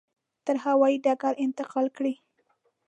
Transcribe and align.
تر 0.45 0.55
هوایي 0.65 0.97
ډګره 1.05 1.39
انتقال 1.45 1.87
کړي. 1.97 2.13